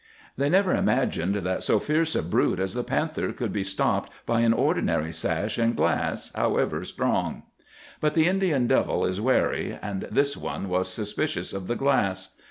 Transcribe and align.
"They 0.35 0.49
never 0.49 0.73
imagined 0.73 1.35
that 1.35 1.61
so 1.61 1.77
fierce 1.79 2.15
a 2.15 2.23
brute 2.23 2.59
as 2.59 2.73
the 2.73 2.83
panther 2.83 3.31
could 3.31 3.53
be 3.53 3.61
stopped 3.61 4.11
by 4.25 4.39
an 4.39 4.51
ordinary 4.51 5.11
sash 5.11 5.59
and 5.59 5.75
glass, 5.75 6.31
however 6.33 6.83
strong. 6.83 7.43
"But 7.99 8.15
the 8.15 8.27
Indian 8.27 8.65
devil 8.65 9.05
is 9.05 9.21
wary, 9.21 9.77
and 9.79 10.07
this 10.09 10.35
one 10.35 10.69
was 10.69 10.87
suspicious 10.91 11.53
of 11.53 11.67
the 11.67 11.75
glass. 11.75 12.29